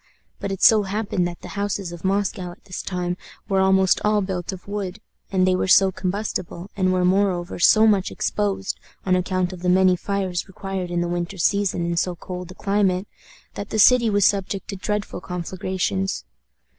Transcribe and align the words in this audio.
But 0.39 0.51
it 0.51 0.63
so 0.63 0.81
happened 0.81 1.27
that 1.27 1.41
the 1.41 1.49
houses 1.49 1.91
of 1.91 2.03
Moscow 2.03 2.49
at 2.53 2.65
this 2.65 2.81
time 2.81 3.17
were 3.47 3.59
almost 3.59 4.01
all 4.03 4.21
built 4.21 4.51
of 4.51 4.67
wood, 4.67 4.99
and 5.31 5.45
they 5.45 5.55
were 5.55 5.67
so 5.67 5.91
combustible, 5.91 6.71
and 6.75 6.91
were, 6.91 7.05
moreover, 7.05 7.59
so 7.59 7.85
much 7.85 8.09
exposed, 8.09 8.79
on 9.05 9.15
account 9.15 9.53
of 9.53 9.61
the 9.61 9.69
many 9.69 9.95
fires 9.95 10.47
required 10.47 10.89
in 10.89 11.01
the 11.01 11.07
winter 11.07 11.37
season 11.37 11.85
in 11.85 11.97
so 11.97 12.15
cold 12.15 12.49
a 12.49 12.55
climate, 12.55 13.07
that 13.53 13.69
the 13.69 13.77
city 13.77 14.09
was 14.09 14.25
subject 14.25 14.69
to 14.69 14.75
dreadful 14.75 15.21
conflagrations. 15.21 16.25